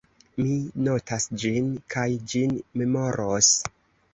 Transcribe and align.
Mi 0.43 0.55
notas 0.87 1.27
ĝin, 1.43 1.69
kaj 1.97 2.07
ĝin 2.33 2.57
memoros. 2.83 3.53